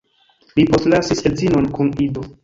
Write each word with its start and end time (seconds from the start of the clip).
Li 0.59 0.63
postlasis 0.71 1.21
edzinon 1.31 1.67
kun 1.75 1.93
ido. 2.07 2.25